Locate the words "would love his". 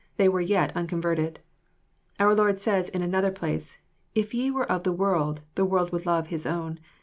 5.91-6.47